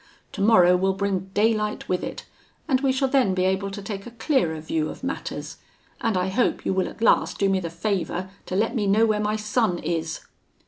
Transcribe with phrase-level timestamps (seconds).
[0.31, 2.25] Tomorrow will bring daylight with it,
[2.67, 5.57] and we shall then be able to take a clearer view of matters;
[5.99, 9.05] and I hope you will at last do me the favour to let me know
[9.05, 10.21] where my son is.'